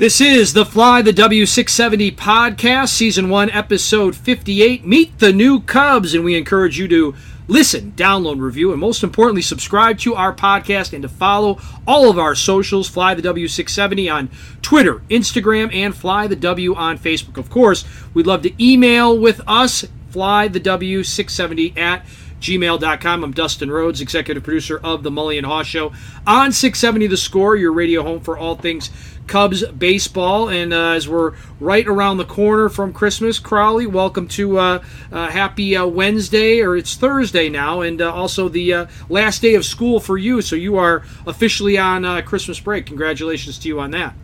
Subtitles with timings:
[0.00, 4.82] This is the Fly the W670 podcast, season one, episode 58.
[4.86, 7.14] Meet the new Cubs, and we encourage you to
[7.48, 12.18] listen, download, review, and most importantly, subscribe to our podcast and to follow all of
[12.18, 12.88] our socials.
[12.88, 14.30] Fly the W670 on
[14.62, 17.36] Twitter, Instagram, and Fly the W on Facebook.
[17.36, 22.06] Of course, we'd love to email with us, fly the W670 at
[22.40, 23.24] gmail.com.
[23.24, 25.92] I'm Dustin Rhodes, executive producer of the Mully and Haugh Show
[26.26, 28.90] on 670 The Score, your radio home for all things
[29.30, 30.48] Cubs baseball.
[30.48, 34.82] And uh, as we're right around the corner from Christmas, Crowley, welcome to uh,
[35.12, 39.54] uh, happy uh, Wednesday, or it's Thursday now, and uh, also the uh, last day
[39.54, 40.42] of school for you.
[40.42, 42.86] So you are officially on Christmas break.
[42.86, 44.14] Congratulations to you on that.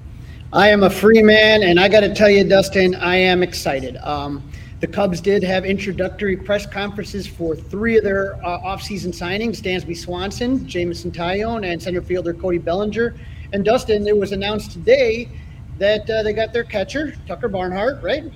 [0.52, 3.96] I am a free man, and I got to tell you, Dustin, I am excited.
[3.98, 4.42] Um,
[4.86, 9.96] the Cubs did have introductory press conferences for three of their uh, offseason signings Dansby
[9.96, 13.16] Swanson, Jameson Taillon, and center fielder Cody Bellinger.
[13.52, 15.28] And Dustin, it was announced today
[15.78, 18.32] that uh, they got their catcher, Tucker Barnhart, right?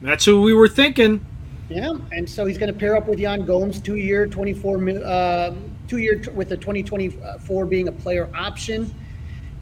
[0.00, 1.24] That's who we were thinking.
[1.68, 5.54] Yeah, and so he's going to pair up with Yan Gomes, two year, 24, uh,
[5.86, 8.92] two year with the 2024 being a player option.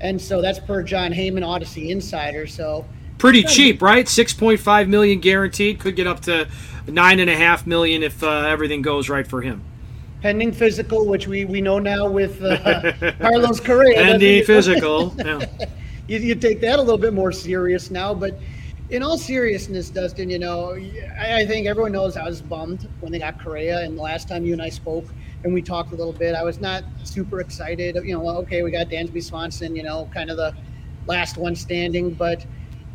[0.01, 2.47] And so that's per Jon Heyman Audacy Insider.
[2.47, 2.87] So
[3.21, 4.07] pretty cheap, right?
[4.07, 5.79] 6.5 million guaranteed.
[5.79, 6.49] Could get up to
[6.89, 9.63] nine and a half million if uh, everything goes right for him
[10.21, 13.95] pending physical, which we, we know now with uh, Carlos Correa.
[13.95, 15.15] Pending physical.
[15.31, 15.45] Yeah.
[16.09, 18.39] you, you take that a little bit more serious now, but
[18.91, 20.75] in all seriousness, Dustin, you know,
[21.19, 24.29] I, I, think everyone knows I was bummed when they got Correa, and the last
[24.29, 25.05] time you and I spoke
[25.45, 27.97] and we talked a little bit, I was not super excited.
[28.05, 30.55] You know, okay, we got Dansby Swanson, you know, kind of the
[31.07, 32.45] last one standing, but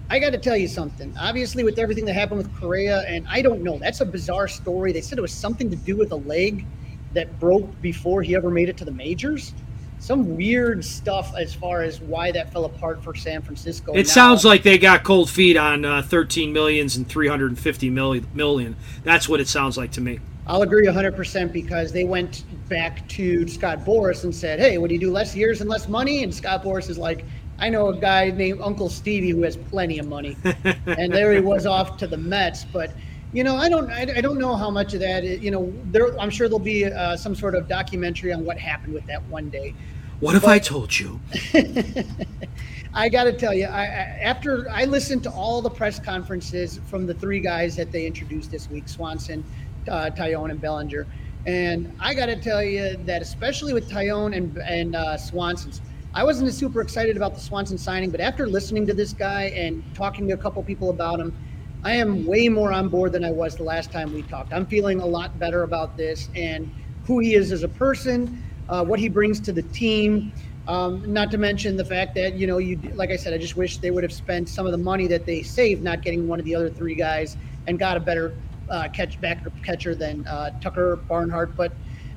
[0.09, 1.13] I got to tell you something.
[1.19, 4.91] Obviously, with everything that happened with Correa, and I don't know, that's a bizarre story.
[4.91, 6.65] They said it was something to do with a leg
[7.13, 9.53] that broke before he ever made it to the majors.
[9.97, 13.93] Some weird stuff as far as why that fell apart for San Francisco.
[13.93, 18.27] It now, sounds like they got cold feet on uh, 13 millions and 350 million,
[18.35, 18.75] million.
[19.03, 20.19] That's what it sounds like to me.
[20.45, 24.99] I'll agree 100% because they went back to Scott Boras and said, Hey, would you
[24.99, 26.21] do less years and less money?
[26.21, 27.25] And Scott Boras is like,
[27.59, 30.37] I know a guy named Uncle Stevie who has plenty of money.
[30.85, 32.65] and there he was off to the Mets.
[32.65, 32.91] But
[33.33, 35.23] you know, I don't, I, I don't know how much of that.
[35.23, 38.57] Is, you know, there, I'm sure there'll be uh, some sort of documentary on what
[38.57, 39.75] happened with that one day.
[40.21, 41.19] What but, if I told you?
[42.93, 46.79] I got to tell you, I, I, after I listened to all the press conferences
[46.85, 49.43] from the three guys that they introduced this week, Swanson,
[49.89, 51.05] uh, Taillon, and Bellinger,
[51.45, 55.81] and I got to tell you that especially with Taillon and and uh, Swanson's.
[56.15, 59.83] I wasn't super excited about the Swanson signing, but after listening to this guy and
[59.93, 61.35] talking to a couple people about him,
[61.83, 64.53] I am way more on board than I was the last time we talked.
[64.53, 66.73] I'm feeling a lot better about this and
[67.03, 70.31] who he is as a person, uh, what he brings to the team.
[70.69, 73.57] Um, not to mention the fact that you know, you like I said, I just
[73.57, 76.39] wish they would have spent some of the money that they saved not getting one
[76.39, 77.35] of the other three guys
[77.67, 78.37] and got a better
[78.69, 81.57] uh, catch back catcher than uh, Tucker Barnhart.
[81.57, 81.73] But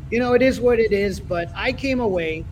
[0.08, 1.19] you know, it is what it is.
[1.19, 2.44] But I came away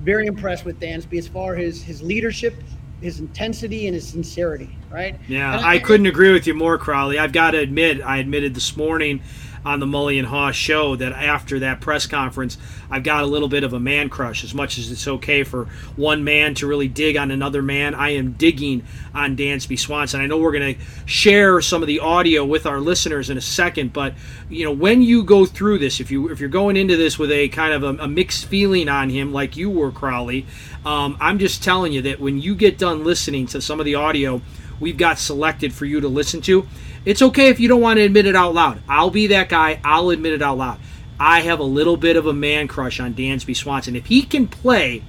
[0.00, 2.54] very impressed with Dansby as far as his leadership
[3.00, 5.18] his intensity and his sincerity, right?
[5.28, 7.18] Yeah, I, I, couldn't agree with you more, Crowley.
[7.18, 9.22] I've got to admit, I admitted this morning
[9.64, 12.58] on the Mully and Haugh show that after that press conference,
[12.90, 14.44] I've got a little bit of a man crush.
[14.44, 18.10] As much as it's okay for one man to really dig on another man, I
[18.10, 20.20] am digging on Dansby Swanson.
[20.20, 23.42] I know we're going to share some of the audio with our listeners in a
[23.42, 24.14] second, but
[24.48, 27.30] you know when you go through this, if you if you're going into this with
[27.30, 30.46] a kind of a, a mixed feeling on him, like you were, Crowley,
[30.84, 33.96] um, I'm just telling you that when you get done listening to some of the
[33.96, 34.40] audio
[34.80, 36.66] we've got selected for you to listen to
[37.08, 38.82] it's okay if you don't want to admit it out loud.
[38.88, 39.80] I'll be that guy.
[39.84, 40.78] I'll admit it out loud.
[41.18, 43.96] I have a little bit of a man crush on Dansby Swanson.
[43.96, 45.02] If he can play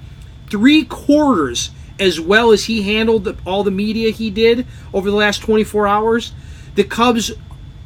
[0.49, 5.15] three quarters as well as he handled the, all the media he did over the
[5.17, 6.31] last 24 hours,
[6.75, 7.31] the Cubs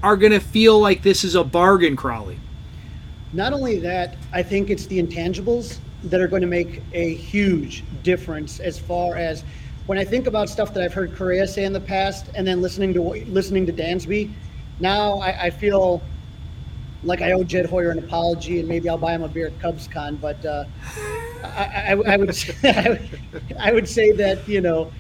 [0.04, 2.40] are going to feel like this is a bargain, Crowley.
[3.34, 7.84] Not only that, I think it's the intangibles that are going to make a huge
[8.04, 9.44] difference as far as
[9.86, 12.62] when I think about stuff that I've heard Correa say in the past, and then
[12.62, 14.32] listening to listening to Dansby,
[14.80, 16.02] now I, I feel
[17.04, 19.60] like I owe Jed Hoyer an apology, and maybe I'll buy him a beer at
[19.60, 20.20] CubsCon.
[20.22, 20.66] But uh,
[21.44, 23.20] I, I, I, would
[23.60, 24.92] I would say that you know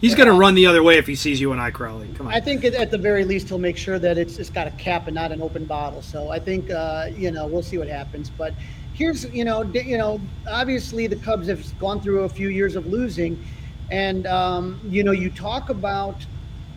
[0.00, 2.08] he's going to run the other way if he sees you and I, Crowley.
[2.14, 2.34] Come on.
[2.34, 5.06] I think at the very least he'll make sure that it's it's got a cap
[5.06, 6.02] and not an open bottle.
[6.02, 8.28] So I think uh, you know we'll see what happens.
[8.28, 8.54] But
[8.92, 10.20] here's you know you know
[10.50, 13.42] obviously the Cubs have gone through a few years of losing
[13.92, 16.24] and, um, you know, you talk about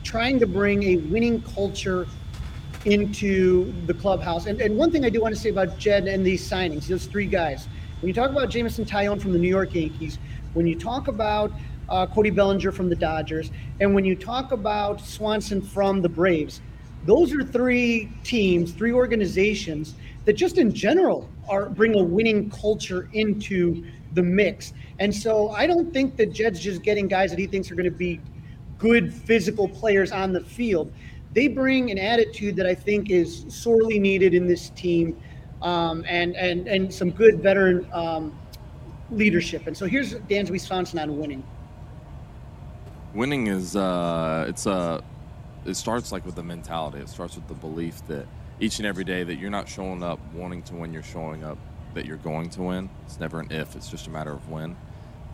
[0.03, 2.07] trying to bring a winning culture
[2.83, 4.47] into the clubhouse.
[4.47, 7.05] And, and one thing I do want to say about Jed and these signings, those
[7.05, 7.69] three guys,
[8.01, 10.19] when you talk about Jameson Taillon from the New York Yankees,
[10.53, 11.53] when you talk about
[11.87, 16.59] uh, Cody Bellinger from the Dodgers, and when you talk about Swanson from the Braves,
[17.05, 19.95] those are three teams, three organizations
[20.25, 23.85] that just in general are bring a winning culture into
[24.15, 24.73] the mix.
[24.99, 27.85] And so I don't think that Jed's just getting guys that he thinks are going
[27.85, 28.19] to be
[28.77, 30.91] good physical players on the field.
[31.33, 35.21] They bring an attitude that I think is sorely needed in this team,
[35.61, 38.37] um, and and and some good veteran um,
[39.11, 39.67] leadership.
[39.67, 41.43] And so here's Dansby Swanson on winning.
[43.13, 45.01] Winning is uh, it's a uh,
[45.65, 46.99] it starts like with the mentality.
[46.99, 48.27] It starts with the belief that
[48.59, 51.57] each and every day that you're not showing up wanting to win, you're showing up
[51.95, 52.89] that you're going to win.
[53.05, 54.75] It's never an if; it's just a matter of when.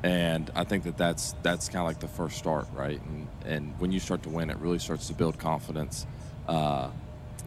[0.03, 2.99] And I think that that's that's kind of like the first start, right?
[3.01, 6.07] And and when you start to win, it really starts to build confidence.
[6.47, 6.89] Uh,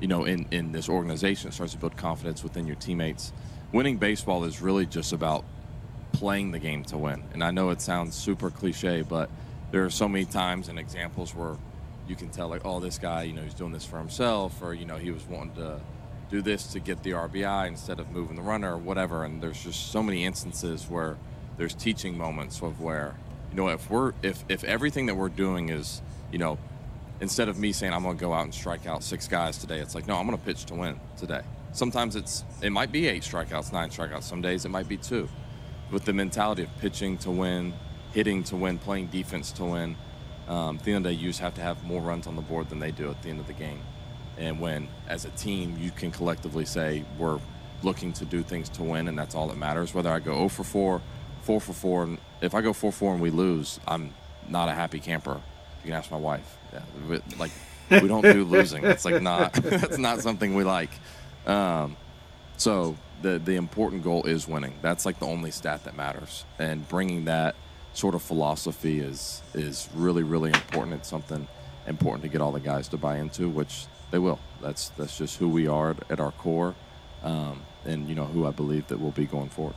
[0.01, 3.33] you know, in in this organization, it starts to build confidence within your teammates.
[3.73, 5.45] Winning baseball is really just about
[6.13, 7.25] playing the game to win.
[7.33, 9.29] And I know it sounds super cliche, but
[9.73, 11.57] there are so many times and examples where
[12.07, 14.75] you can tell like, oh, this guy, you know, he's doing this for himself, or
[14.75, 15.81] you know, he was wanting to
[16.31, 19.25] do this to get the RBI instead of moving the runner or whatever.
[19.25, 21.17] And there's just so many instances where
[21.57, 23.15] there's teaching moments of where,
[23.51, 26.59] you know, if we're if if everything that we're doing is, you know,
[27.21, 29.95] instead of me saying I'm to go out and strike out six guys today, it's
[29.95, 31.43] like no, I'm to pitch to win today.
[31.73, 34.25] Sometimes it's it might be eight strikeouts, nine strikeouts.
[34.25, 35.29] Some days it might be two.
[35.91, 37.75] With the mentality of pitching to win,
[38.13, 39.97] hitting to win, playing defense to win.
[40.49, 42.37] Um, at the end of the day, you just have to have more runs on
[42.37, 43.81] the board than they do at the end of the game.
[44.39, 47.41] And when, as a team, you can collectively say, we're
[47.83, 49.95] looking to do things to win, and that's all that matters.
[49.95, 51.03] Whether I go 0 for 4,
[51.43, 54.13] 4 for 4, and if I go 4 for 4 and we lose, I'm
[54.49, 55.41] not a happy camper.
[55.83, 56.59] You can ask my wife.
[56.73, 57.53] Yeah, like,
[57.91, 58.85] we don't do losing.
[58.85, 60.91] It's like not, that's not something we like.
[61.47, 61.97] Um,
[62.57, 64.75] so the, the important goal is winning.
[64.83, 66.45] That's like the only stat that matters.
[66.59, 67.55] And bringing that
[67.95, 70.95] sort of philosophy is is really really important.
[70.95, 71.47] It's something
[71.87, 74.39] important to get all the guys to buy into, which they will.
[74.63, 76.77] That's that's just who we are at our core,
[77.25, 79.75] um, and you know who I believe that we'll be going forward.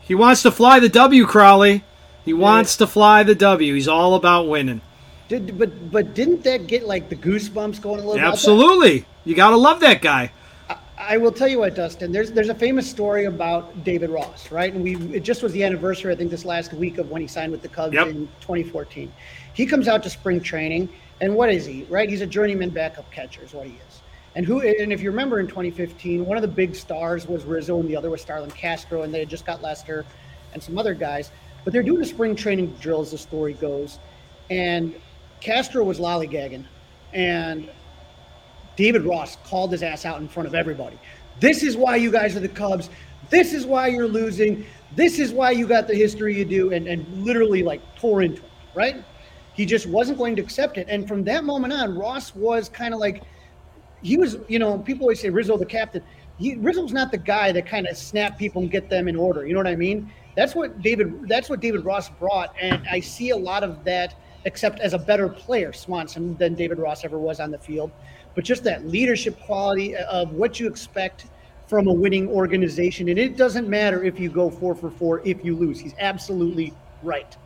[0.00, 1.82] He wants to fly the W, Crowley.
[2.24, 3.74] He wants to fly the W.
[3.74, 4.80] He's all about winning.
[5.26, 8.14] Did but but didn't that get like the goosebumps going a little?
[8.14, 8.22] Bit?
[8.22, 9.06] Absolutely.
[9.24, 10.30] You got to love that guy.
[11.08, 12.12] I will tell you what, Dustin.
[12.12, 14.72] There's there's a famous story about David Ross, right?
[14.72, 17.28] And we it just was the anniversary, I think, this last week of when he
[17.28, 18.08] signed with the Cubs yep.
[18.08, 19.12] in 2014.
[19.54, 20.88] He comes out to spring training,
[21.20, 21.84] and what is he?
[21.84, 22.08] Right?
[22.08, 24.02] He's a journeyman backup catcher, is what he is.
[24.34, 24.60] And who?
[24.60, 27.96] And if you remember, in 2015, one of the big stars was Rizzo, and the
[27.96, 30.04] other was Starlin Castro, and they had just got Lester
[30.52, 31.32] and some other guys.
[31.64, 33.98] But they're doing a spring training drill, as the story goes,
[34.50, 34.94] and
[35.40, 36.64] Castro was lollygagging,
[37.12, 37.68] and
[38.76, 40.98] David Ross called his ass out in front of everybody.
[41.40, 42.90] This is why you guys are the Cubs.
[43.30, 44.66] This is why you're losing.
[44.94, 48.42] This is why you got the history you do, and, and literally like tore into
[48.42, 49.04] him, right?
[49.54, 50.86] He just wasn't going to accept it.
[50.88, 53.22] And from that moment on, Ross was kind of like,
[54.02, 56.02] he was, you know, people always say Rizzo the captain.
[56.38, 59.46] He, Rizzo's not the guy that kind of snap people and get them in order.
[59.46, 60.10] You know what I mean?
[60.34, 61.28] That's what David.
[61.28, 64.14] That's what David Ross brought, and I see a lot of that,
[64.46, 67.90] except as a better player, Swanson than David Ross ever was on the field
[68.34, 71.26] but just that leadership quality of what you expect
[71.66, 73.08] from a winning organization.
[73.08, 75.80] And it doesn't matter if you go four for four if you lose.
[75.80, 77.36] He's absolutely right.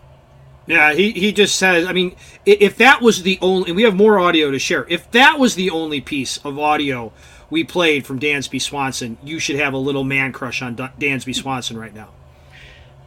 [0.66, 3.94] Yeah, he, he just says, I mean, if that was the only, and we have
[3.94, 4.84] more audio to share.
[4.88, 7.12] If that was the only piece of audio
[7.50, 11.78] we played from Dansby Swanson, you should have a little man crush on Dansby Swanson
[11.78, 12.08] right now.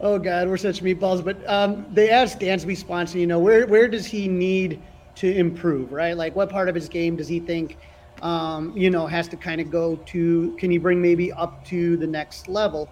[0.00, 1.22] Oh God, we're such meatballs.
[1.22, 4.80] But um, they asked Dansby Swanson, you know, where where does he need
[5.16, 6.16] to improve, right?
[6.16, 7.78] Like what part of his game does he think,
[8.22, 11.96] um, you know, has to kind of go to, can he bring maybe up to
[11.96, 12.88] the next level?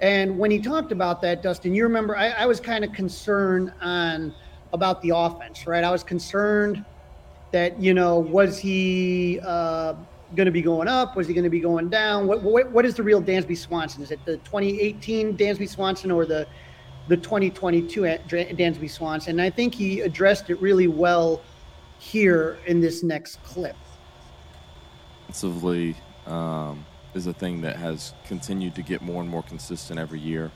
[0.00, 3.72] And when he talked about that, Dustin, you remember I, I was kind of concerned
[3.80, 4.34] on
[4.72, 5.84] about the offense, right?
[5.84, 6.84] I was concerned
[7.52, 9.94] that, you know, was he uh,
[10.34, 11.16] going to be going up?
[11.16, 12.26] Was he going to be going down?
[12.26, 14.02] What, what, what is the real Dansby Swanson?
[14.02, 16.46] Is it the 2018 Dansby Swanson or the
[17.08, 19.32] the 2022 Dansby Swanson?
[19.32, 21.42] And I think he addressed it really well
[21.98, 23.76] here in this next clip?
[26.26, 26.84] Um,
[27.14, 30.50] is a thing that has continued to get more and more consistent every year.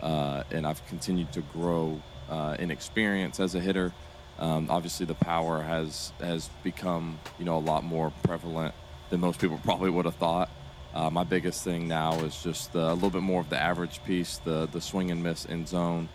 [0.00, 3.92] Uh, and I've continued to grow uh, in experience as a hitter.
[4.38, 8.74] Um, obviously, the power has has become you know a lot more prevalent
[9.10, 10.50] than most people probably would have thought.
[10.94, 14.38] Uh, my biggest thing now is just a little bit more of the average piece,
[14.38, 16.08] the the swing and miss in zone,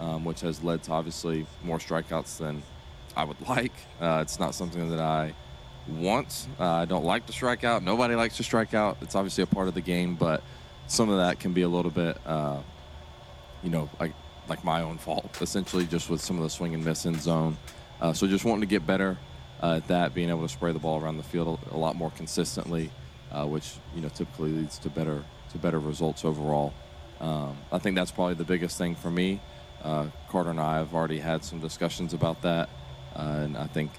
[0.00, 2.62] um, which has led to obviously more strikeouts than
[3.16, 3.72] I would like.
[4.00, 5.34] Uh, it's not something that I
[5.88, 6.48] want.
[6.58, 7.82] Uh, I don't like to strike out.
[7.82, 8.96] Nobody likes to strike out.
[9.02, 10.42] It's obviously a part of the game, but
[10.86, 12.60] some of that can be a little bit, uh,
[13.62, 14.12] you know, I,
[14.48, 17.56] like my own fault, essentially, just with some of the swing and miss in zone.
[18.00, 19.16] Uh, so just wanting to get better
[19.62, 22.90] at that, being able to spray the ball around the field a lot more consistently,
[23.34, 26.72] uh, which you know typically leads to better to better results overall.
[27.20, 29.40] Um, I think that's probably the biggest thing for me.
[29.82, 32.68] Uh, Carter and I have already had some discussions about that,
[33.16, 33.90] uh, and I think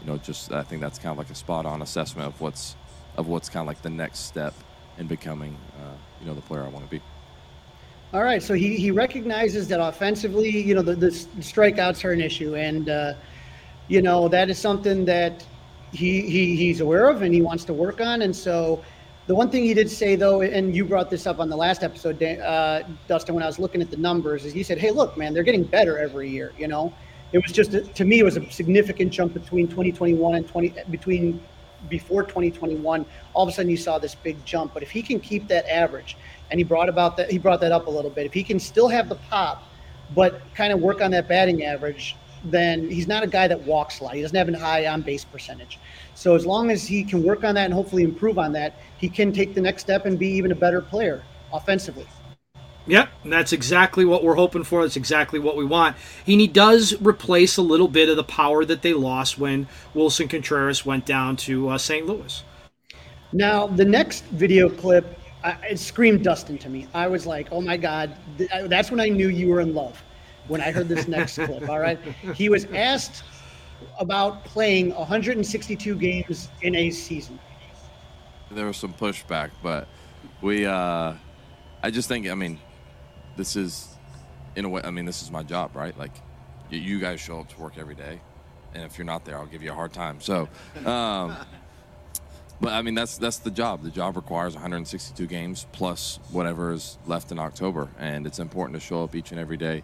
[0.00, 2.76] you know just I think that's kind of like a spot on assessment of what's
[3.16, 4.54] of what's kind of like the next step
[4.98, 7.02] in becoming uh, you know the player I want to be.
[8.14, 12.20] All right, so he, he recognizes that offensively, you know, the, the strikeouts are an
[12.20, 13.14] issue, and uh,
[13.88, 15.46] you know that is something that
[15.92, 18.22] he, he he's aware of and he wants to work on.
[18.22, 18.82] And so,
[19.26, 21.82] the one thing he did say though, and you brought this up on the last
[21.82, 25.16] episode, uh, Dustin, when I was looking at the numbers, is he said, "Hey, look,
[25.16, 26.92] man, they're getting better every year." You know,
[27.32, 31.40] it was just to me, it was a significant jump between 2021 and 20 between
[31.88, 33.04] before 2021.
[33.34, 34.74] All of a sudden, you saw this big jump.
[34.74, 36.16] But if he can keep that average
[36.52, 38.26] and he brought about that he brought that up a little bit.
[38.26, 39.64] If he can still have the pop,
[40.14, 44.00] but kind of work on that batting average, then he's not a guy that walks
[44.00, 44.14] a lot.
[44.14, 45.78] He doesn't have a high on base percentage.
[46.14, 49.08] So as long as he can work on that and hopefully improve on that, he
[49.08, 51.22] can take the next step and be even a better player
[51.52, 52.06] offensively.
[52.86, 54.82] Yep, that's exactly what we're hoping for.
[54.82, 55.96] That's exactly what we want.
[56.26, 60.26] And he does replace a little bit of the power that they lost when Wilson
[60.26, 62.06] Contreras went down to uh, St.
[62.06, 62.42] Louis.
[63.32, 66.86] Now, the next video clip I, it screamed Dustin to me.
[66.94, 68.16] I was like, oh my God,
[68.66, 70.02] that's when I knew you were in love
[70.48, 71.68] when I heard this next clip.
[71.68, 71.98] All right.
[72.34, 73.24] He was asked
[73.98, 77.38] about playing 162 games in a season.
[78.50, 79.88] There was some pushback, but
[80.40, 81.14] we, uh,
[81.82, 82.60] I just think, I mean,
[83.36, 83.96] this is,
[84.56, 85.96] in a way, I mean, this is my job, right?
[85.98, 86.12] Like,
[86.70, 88.20] you guys show up to work every day.
[88.74, 90.20] And if you're not there, I'll give you a hard time.
[90.20, 90.48] So,
[90.86, 91.36] um,
[92.60, 93.82] but I mean, that's that's the job.
[93.82, 98.86] The job requires 162 games plus whatever is left in October, and it's important to
[98.86, 99.82] show up each and every day,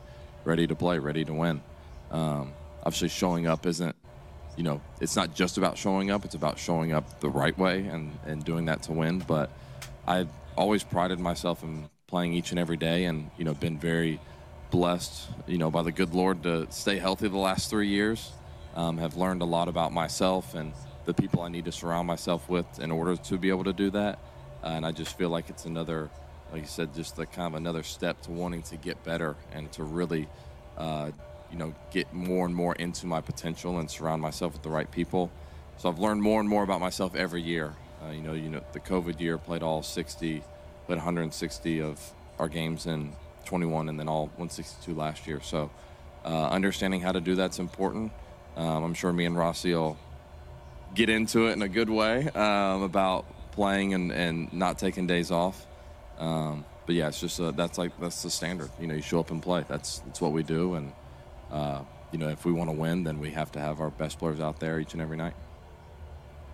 [0.49, 1.61] ready to play, ready to win.
[2.11, 2.53] Um,
[2.83, 3.95] obviously, showing up isn't,
[4.57, 6.25] you know, it's not just about showing up.
[6.25, 9.21] It's about showing up the right way and and doing that to win.
[9.21, 9.51] But
[10.07, 14.19] I've always prided myself in playing each and every day, and you know, been very
[14.71, 18.33] blessed, you know, by the good Lord to stay healthy the last three years.
[18.75, 20.73] Um, have learned a lot about myself and
[21.05, 23.91] the people I need to surround myself with in order to be able to do
[23.91, 24.19] that.
[24.63, 26.11] Uh, and I just feel like it's another,
[26.53, 29.71] like you said, just the kind of another step to wanting to get better and
[29.73, 30.29] to really,
[30.77, 31.11] uh,
[31.51, 34.91] you know, get more and more into my potential and surround myself with the right
[34.91, 35.31] people.
[35.77, 37.75] So I've learned more and more about myself every year.
[38.05, 40.43] Uh, you know, you know, the COVID year played all 60,
[40.87, 42.01] played 160 of
[42.39, 43.13] our games in
[43.45, 45.41] 21, and then all 162 last year.
[45.43, 45.71] So
[46.25, 48.13] uh, understanding how to do that's important.
[48.57, 49.97] Um, I'm sure me and Rossi will
[50.95, 55.31] get into it in a good way um, about playing and, and not taking days
[55.31, 55.67] off.
[56.19, 58.71] Um, but yeah, it's just uh, that's like that's the standard.
[58.81, 59.65] You know, you show up and play.
[59.69, 60.93] That's that's what we do, and
[61.51, 61.83] uh,
[62.13, 64.41] you know, if we want to win, then we have to have our best players
[64.41, 65.35] out there each and every night.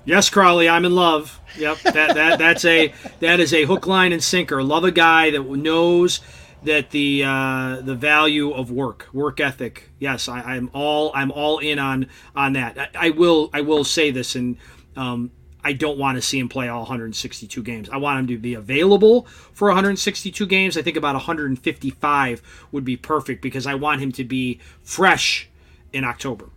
[0.04, 1.40] Yes, Crawly, I'm in love.
[1.56, 4.62] Yep, that, that that's a that is a hook, line, and sinker.
[4.62, 6.20] Love a guy that knows
[6.64, 9.90] that the uh, the value of work, work ethic.
[9.98, 12.78] Yes, I, am all I'm all in on on that.
[12.78, 14.58] I, I will I will say this, and
[14.96, 15.30] um,
[15.64, 17.88] I don't want to see him play all 162 games.
[17.88, 20.76] I want him to be available for 162 games.
[20.76, 25.48] I think about 155 would be perfect because I want him to be fresh
[25.92, 26.50] in October.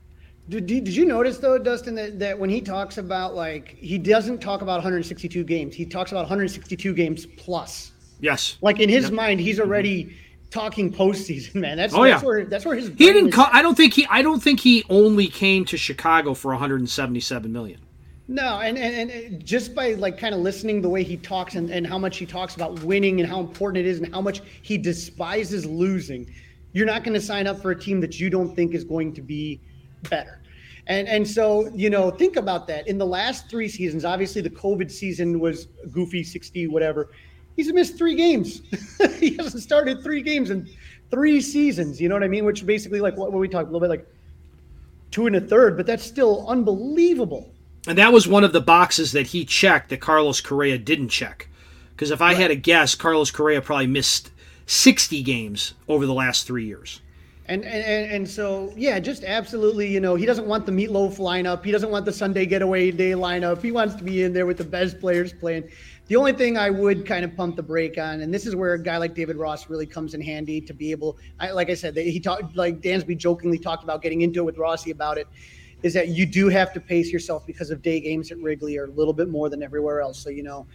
[0.49, 4.39] Did, did you notice though, Dustin, that, that when he talks about like he doesn't
[4.39, 7.91] talk about 162 games, he talks about 162 games plus.
[8.19, 8.57] Yes.
[8.61, 9.13] Like in his yep.
[9.13, 9.69] mind, he's mm-hmm.
[9.69, 10.17] already
[10.49, 11.77] talking postseason, man.
[11.77, 12.27] That's, oh, that's yeah.
[12.27, 13.31] where that's where his he didn't.
[13.31, 14.05] Call, I don't think he.
[14.09, 17.79] I don't think he only came to Chicago for 177 million.
[18.27, 21.69] No, and, and, and just by like kind of listening the way he talks and,
[21.69, 24.41] and how much he talks about winning and how important it is and how much
[24.61, 26.29] he despises losing,
[26.73, 29.13] you're not going to sign up for a team that you don't think is going
[29.13, 29.61] to be
[30.09, 30.41] better.
[30.87, 32.87] And and so, you know, think about that.
[32.87, 37.09] In the last three seasons, obviously the COVID season was goofy, 60, whatever
[37.57, 38.61] he's missed three games.
[39.19, 40.69] he hasn't started three games in
[41.11, 41.99] three seasons.
[41.99, 42.45] You know what I mean?
[42.45, 44.07] Which basically like what, what we talked a little bit like
[45.11, 47.53] two and a third, but that's still unbelievable.
[47.87, 51.47] And that was one of the boxes that he checked that Carlos Correa didn't check.
[51.95, 52.37] Because if I right.
[52.37, 54.31] had a guess, Carlos Correa probably missed
[54.67, 57.01] 60 games over the last three years.
[57.49, 61.63] And, and and so yeah, just absolutely, you know, he doesn't want the meatloaf lineup.
[61.63, 63.61] He doesn't want the Sunday getaway day lineup.
[63.61, 65.69] He wants to be in there with the best players playing.
[66.07, 68.73] The only thing I would kind of pump the brake on, and this is where
[68.73, 71.73] a guy like David Ross really comes in handy to be able, I, like I
[71.73, 75.27] said, he talked, like Dansby jokingly talked about getting into it with Rossi about it,
[75.83, 78.85] is that you do have to pace yourself because of day games at Wrigley are
[78.85, 80.19] a little bit more than everywhere else.
[80.19, 80.65] So, you know,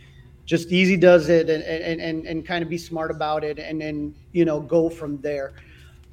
[0.45, 3.81] just easy does it and, and, and, and kind of be smart about it and
[3.81, 5.55] then, you know, go from there.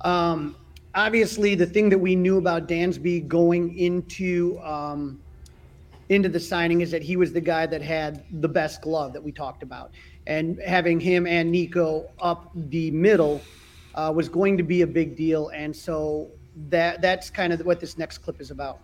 [0.02, 0.56] Um,
[0.96, 5.20] obviously, the thing that we knew about Dansby going into um,
[6.10, 9.24] into the signing is that he was the guy that had the best glove that
[9.24, 9.92] we talked about,
[10.26, 13.42] and having him and Nico up the middle
[13.94, 16.32] uh, was going to be a big deal, and so
[16.68, 18.80] that that's kind of what this next clip is about.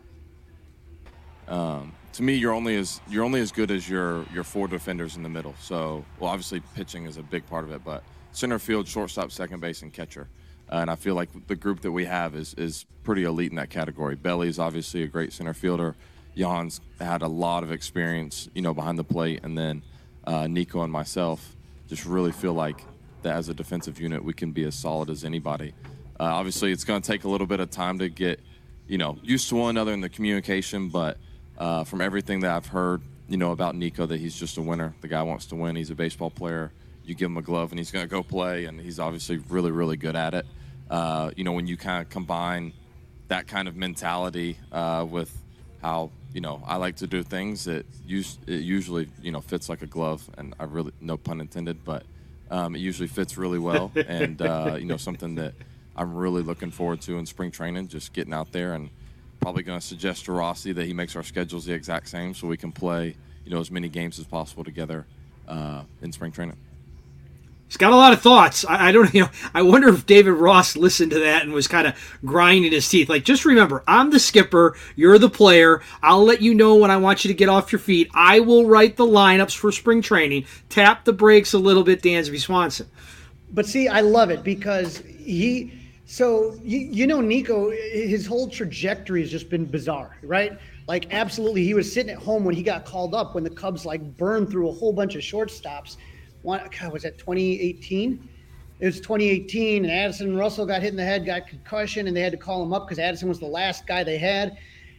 [1.48, 5.16] Um, to me, you're only as you're only as good as your your four defenders
[5.18, 5.54] in the middle.
[5.60, 9.60] So, well, obviously pitching is a big part of it, but center field, shortstop, second
[9.60, 10.28] base, and catcher.
[10.72, 13.58] Uh, and I feel like the group that we have is is pretty elite in
[13.58, 14.16] that category.
[14.16, 15.96] Belly's obviously a great center fielder.
[16.34, 19.84] Yan's had a lot of experience, you know, behind the plate, and then
[20.26, 21.56] uh, Nico and myself
[21.88, 22.82] just really feel like
[23.22, 25.74] that as a defensive unit we can be as solid as anybody.
[26.20, 28.40] Uh, obviously, it's going to take a little bit of time to get,
[28.88, 31.18] you know, used to one another in the communication, but
[31.58, 34.94] uh, from everything that I've heard, you know, about Nico, that he's just a winner.
[35.02, 35.76] The guy wants to win.
[35.76, 36.72] He's a baseball player.
[37.04, 39.72] You give him a glove and he's going to go play, and he's obviously really,
[39.72, 40.46] really good at it.
[40.90, 42.74] Uh, you know, when you kind of combine
[43.28, 45.36] that kind of mentality uh, with
[45.82, 49.68] how you know I like to do things, it, us- it usually you know fits
[49.70, 52.04] like a glove, and I really no pun intended, but
[52.52, 55.54] um, it usually fits really well, and uh, you know something that
[55.96, 58.90] I'm really looking forward to in spring training, just getting out there and
[59.40, 62.48] probably going to suggest to Rossi that he makes our schedules the exact same so
[62.48, 65.06] we can play, you know, as many games as possible together
[65.48, 66.58] uh, in spring training.
[67.68, 68.64] He's got a lot of thoughts.
[68.66, 71.68] I, I, don't, you know, I wonder if David Ross listened to that and was
[71.68, 73.10] kind of grinding his teeth.
[73.10, 74.76] Like, just remember, I'm the skipper.
[74.96, 75.82] You're the player.
[76.02, 78.10] I'll let you know when I want you to get off your feet.
[78.14, 80.46] I will write the lineups for spring training.
[80.70, 82.90] Tap the brakes a little bit, Dansby Swanson.
[83.52, 85.72] But see, I love it because he
[86.06, 90.58] so you, you know Nico, his whole trajectory has just been bizarre, right?
[90.88, 93.86] Like absolutely, he was sitting at home when he got called up when the Cubs
[93.86, 95.98] like burned through a whole bunch of shortstops.
[96.44, 98.30] One, God, was that 2018?
[98.80, 102.22] It was 2018, and Addison Russell got hit in the head, got concussion, and they
[102.22, 104.58] had to call him up because Addison was the last guy they had.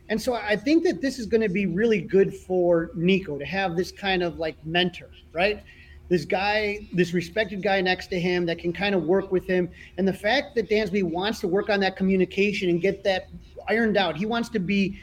[0.08, 3.44] And so I think that this is going to be really good for Nico to
[3.44, 5.62] have this kind of like mentor, right?
[6.08, 9.68] This guy, this respected guy next to him that can kind of work with him.
[9.98, 13.28] And the fact that Dansby wants to work on that communication and get that
[13.68, 14.98] ironed out, he wants to be,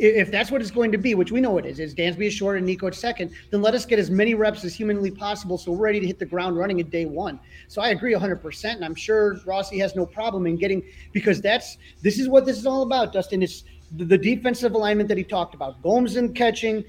[0.00, 2.32] if that's what it's going to be, which we know it is, is Dansby is
[2.32, 5.58] short and Nico at second, then let us get as many reps as humanly possible
[5.58, 7.38] so we're ready to hit the ground running at day one.
[7.66, 8.64] So I agree 100%.
[8.74, 10.82] And I'm sure Rossi has no problem in getting,
[11.12, 13.42] because that's, this is what this is all about, Dustin.
[13.42, 13.64] It's
[13.96, 15.82] the, the defensive alignment that he talked about.
[15.82, 16.84] Gomes in catching,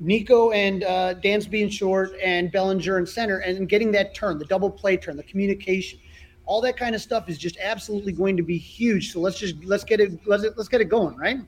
[0.00, 4.46] Nico and uh, Dansby in short and Bellinger in center and getting that turn, the
[4.46, 5.98] double play turn, the communication,
[6.46, 9.12] all that kind of stuff is just absolutely going to be huge.
[9.12, 11.38] So let's just let's get it let's let's get it going, right?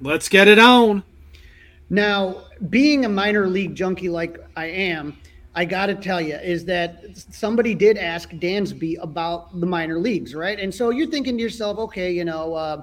[0.00, 1.02] Let's get it on.
[1.90, 5.16] Now, being a minor league junkie like I am,
[5.54, 10.34] I got to tell you is that somebody did ask Dansby about the minor leagues,
[10.34, 10.58] right?
[10.58, 12.82] And so you're thinking to yourself, okay, you know, uh,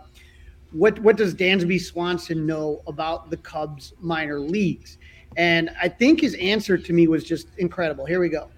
[0.71, 4.97] what what does Dansby Swanson know about the Cubs minor leagues?
[5.38, 8.06] And I think his answer to me was just incredible.
[8.06, 8.50] Here we go.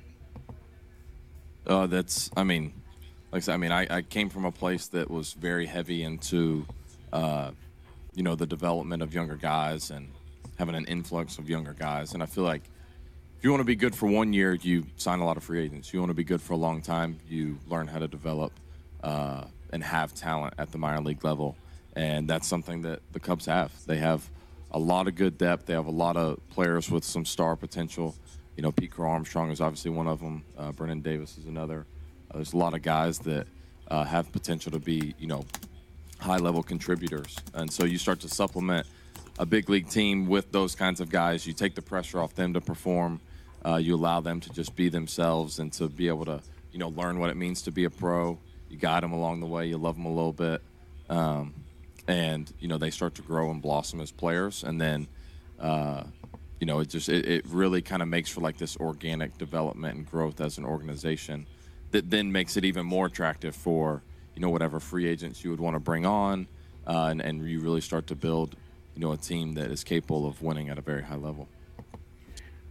[1.65, 2.73] Uh, that's, I mean,
[3.31, 6.03] like I said, I mean, I, I came from a place that was very heavy
[6.03, 6.65] into,
[7.11, 7.51] uh,
[8.15, 10.09] you know, the development of younger guys and
[10.57, 12.13] having an influx of younger guys.
[12.13, 12.63] And I feel like
[13.37, 15.63] if you want to be good for one year, you sign a lot of free
[15.63, 15.93] agents.
[15.93, 18.51] You want to be good for a long time, you learn how to develop
[19.03, 21.55] uh, and have talent at the minor league level.
[21.95, 23.71] And that's something that the Cubs have.
[23.85, 24.29] They have
[24.73, 25.65] a lot of good depth.
[25.65, 28.15] They have a lot of players with some star potential.
[28.57, 30.43] You know, Pete Crow Armstrong is obviously one of them.
[30.57, 31.85] Uh, Brennen Davis is another.
[32.31, 33.47] Uh, there's a lot of guys that
[33.89, 35.45] uh, have potential to be, you know,
[36.19, 37.37] high level contributors.
[37.53, 38.87] And so you start to supplement
[39.39, 41.45] a big league team with those kinds of guys.
[41.45, 43.19] You take the pressure off them to perform.
[43.65, 46.89] Uh, you allow them to just be themselves and to be able to, you know,
[46.89, 48.37] learn what it means to be a pro.
[48.69, 49.67] You guide them along the way.
[49.67, 50.61] You love them a little bit.
[51.09, 51.53] Um,
[52.07, 55.07] and you know they start to grow and blossom as players and then
[55.59, 56.03] uh,
[56.59, 59.97] you know it just it, it really kind of makes for like this organic development
[59.97, 61.45] and growth as an organization
[61.91, 64.03] that then makes it even more attractive for
[64.35, 66.47] you know whatever free agents you would want to bring on
[66.87, 68.55] uh, and, and you really start to build
[68.95, 71.47] you know a team that is capable of winning at a very high level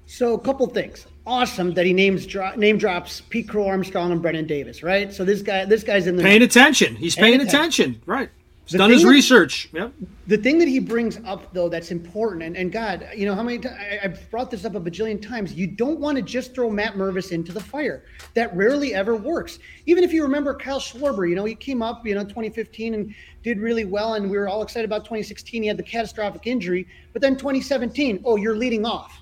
[0.05, 4.21] so a couple things awesome that he names dro- name drops Pete Crow Armstrong and
[4.21, 5.12] Brennen Davis, right?
[5.12, 6.97] So this guy, this guy's in the paying attention.
[6.97, 7.92] He's paying, paying attention.
[7.92, 8.03] attention.
[8.07, 8.31] right?
[8.66, 9.68] He's done his research.
[9.72, 9.92] Yep.
[10.29, 13.42] The thing that he brings up, though, that's important, and, and God, you know, how
[13.42, 15.53] many times I've brought this up a bajillion times.
[15.53, 18.05] You don't want to just throw Matt Mervis into the fire.
[18.35, 19.59] That rarely ever works.
[19.87, 23.14] Even if you remember Kyle Schwarber, you know, he came up, you know, 2015 and
[23.42, 25.62] did really well, and we were all excited about 2016.
[25.62, 29.20] He had the catastrophic injury, but then 2017, oh, you're leading off.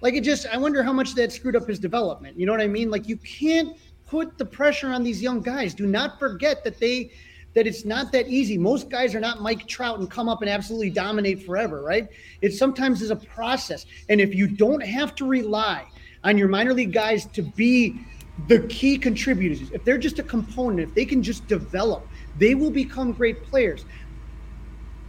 [0.00, 2.38] Like it just, I wonder how much that screwed up his development.
[2.38, 2.90] You know what I mean?
[2.90, 5.72] Like you can't put the pressure on these young guys.
[5.72, 7.12] Do not forget that they
[7.54, 8.56] that it's not that easy.
[8.56, 12.08] Most guys are not Mike Trout and come up and absolutely dominate forever, right?
[12.40, 13.86] It sometimes is a process.
[14.08, 15.86] And if you don't have to rely
[16.24, 18.00] on your minor league guys to be
[18.48, 22.06] the key contributors, if they're just a component, if they can just develop,
[22.38, 23.84] they will become great players.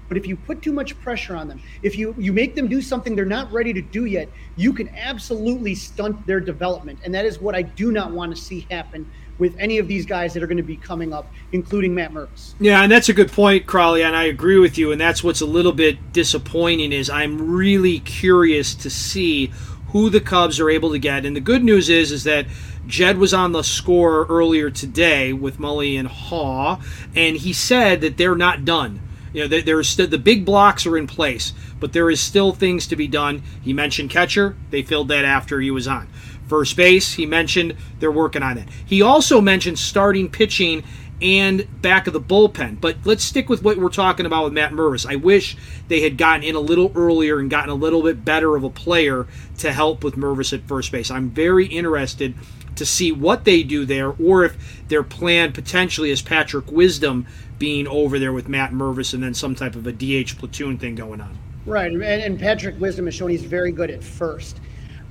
[0.10, 2.82] But if you put too much pressure on them, if you you make them do
[2.82, 7.00] something they're not ready to do yet, you can absolutely stunt their development.
[7.04, 10.06] And that is what I do not want to see happen with any of these
[10.06, 12.54] guys that are going to be coming up, including Matt Mervis.
[12.60, 14.92] Yeah, and that's a good point, Crawley, and I agree with you.
[14.92, 19.52] And that's what's a little bit disappointing is I'm really curious to see
[19.90, 21.26] who the Cubs are able to get.
[21.26, 22.48] And the good news is is that
[22.88, 26.82] Jed was on the score earlier today with Mully and Haugh,
[27.16, 29.02] and he said that they're not done.
[29.34, 32.86] You know, there's st- the big blocks are in place, but there is still things
[32.88, 33.42] to be done.
[33.62, 36.08] He mentioned catcher; they filled that after he was on.
[36.48, 38.68] First base, he mentioned they're working on it.
[38.86, 40.84] He also mentioned starting pitching
[41.22, 42.82] and back of the bullpen.
[42.82, 45.06] But let's stick with what we're talking about with Matt Mervis.
[45.06, 45.56] I wish
[45.88, 48.70] they had gotten in a little earlier and gotten a little bit better of a
[48.70, 49.26] player
[49.60, 51.10] to help with Mervis at first base.
[51.10, 52.36] I'm very interested
[52.76, 57.28] to see what they do there, or if their plan potentially is Patrick Wisdom
[57.60, 60.96] being over there with Matt Mervis and then some type of a DH platoon thing
[60.96, 61.38] going on.
[61.66, 64.60] Right, and, and Patrick Wisdom has shown he's very good at first.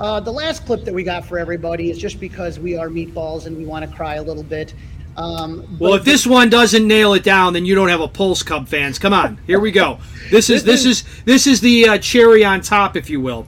[0.02, 3.46] Uh, the last clip that we got for everybody is just because we are meatballs
[3.46, 4.74] and we want to cry a little bit.
[5.16, 8.42] Um, well, if this one doesn't nail it down, then you don't have a pulse,
[8.42, 8.98] Cub fans.
[8.98, 10.00] Come on, here we go.
[10.28, 13.46] This is this is this is the uh, cherry on top, if you will.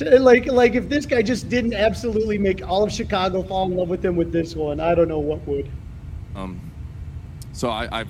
[0.00, 3.90] Like like if this guy just didn't absolutely make all of Chicago fall in love
[3.90, 5.70] with him with this one, I don't know what would.
[6.34, 6.72] Um,
[7.52, 8.08] so I, I've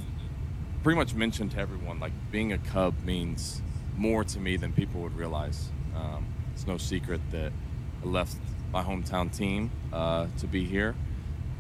[0.85, 3.63] pretty much mentioned to everyone like being a Cub means
[3.97, 5.71] more to me than people would realize.
[5.97, 7.51] Um, it's no secret that
[8.05, 8.37] Left
[8.73, 10.95] my hometown team uh, to be here,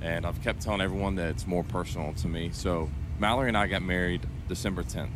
[0.02, 2.50] and I've kept telling everyone that it's more personal to me.
[2.52, 5.08] So Mallory and I got married December 10th.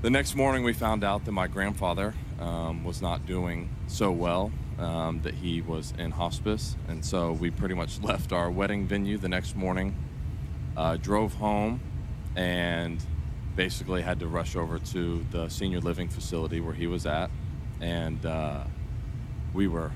[0.00, 4.52] The next morning, we found out that my grandfather um, was not doing so well,
[4.78, 9.18] um, that he was in hospice, and so we pretty much left our wedding venue
[9.18, 9.96] the next morning,
[10.76, 11.80] uh, drove home,
[12.36, 13.04] and
[13.56, 17.28] basically had to rush over to the senior living facility where he was at,
[17.80, 18.62] and uh,
[19.54, 19.92] we were.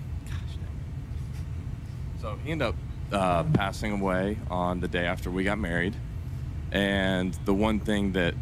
[2.21, 2.75] So he ended up
[3.13, 5.97] uh, passing away on the day after we got married,
[6.71, 8.35] and the one thing that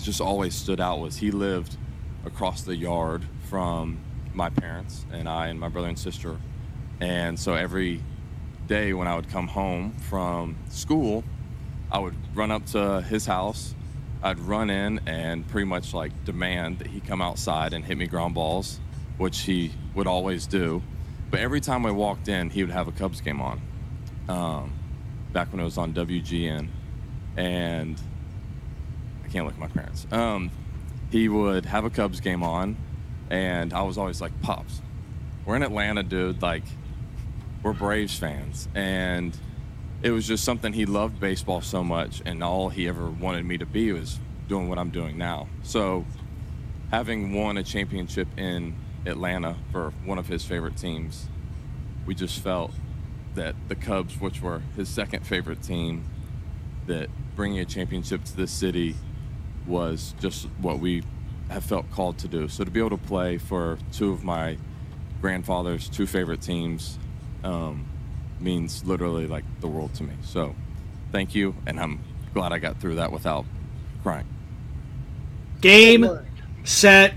[0.00, 1.76] just always stood out was he lived
[2.24, 3.98] across the yard from
[4.32, 6.38] my parents and I and my brother and sister,
[7.00, 8.00] and so every
[8.66, 11.24] day when I would come home from school,
[11.90, 13.74] I would run up to his house.
[14.22, 18.06] I'd run in and pretty much like demand that he come outside and hit me
[18.06, 18.80] ground balls,
[19.18, 20.82] which he would always do.
[21.30, 23.60] But every time I walked in, he would have a Cubs game on.
[24.28, 24.72] Um,
[25.32, 26.68] back when it was on WGN,
[27.36, 28.00] and
[29.24, 30.06] I can't look at my parents.
[30.12, 30.50] Um,
[31.10, 32.76] he would have a Cubs game on,
[33.30, 34.80] and I was always like, "Pops,
[35.44, 36.40] we're in Atlanta, dude.
[36.42, 36.64] Like,
[37.62, 39.36] we're Braves fans, and."
[40.04, 43.56] it was just something he loved baseball so much, and all he ever wanted me
[43.56, 45.48] to be was doing what I'm doing now.
[45.62, 46.04] So,
[46.90, 51.26] having won a championship in Atlanta for one of his favorite teams,
[52.06, 52.72] we just felt
[53.34, 56.04] that the Cubs, which were his second favorite team,
[56.86, 58.94] that bringing a championship to this city
[59.66, 61.02] was just what we
[61.48, 62.48] have felt called to do.
[62.48, 64.56] So to be able to play for two of my
[65.20, 66.98] grandfather's two favorite teams,
[67.42, 67.86] um,
[68.40, 70.14] means literally like the world to me.
[70.22, 70.54] So
[71.12, 72.00] thank you, and I'm
[72.32, 73.44] glad I got through that without
[74.02, 74.26] crying.
[75.60, 76.06] Game,
[76.64, 77.14] set,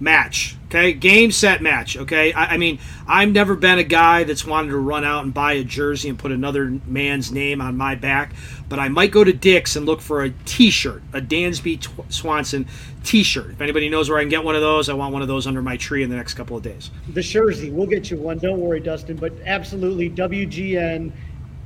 [0.00, 0.56] match.
[0.66, 1.96] Okay, game, set, match.
[1.96, 5.34] Okay, I, I, mean, I've never been a guy that's wanted to run out and
[5.34, 8.32] buy a jersey and put another man's name on my back,
[8.68, 12.66] but I might go to Dick's and look for a T-shirt, a Dansby Swanson
[13.02, 13.50] T-shirt.
[13.50, 15.46] If anybody knows where I can get one of those, I want one of those
[15.46, 16.90] under my tree in the next couple of days.
[17.08, 18.38] The jersey, we'll get you one.
[18.38, 19.16] Don't worry, Dustin.
[19.16, 21.10] But absolutely, WGN,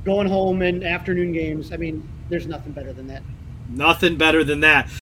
[0.03, 1.71] going home and afternoon games.
[1.71, 3.21] I mean, there's nothing better than that.
[3.69, 4.89] Nothing better than that.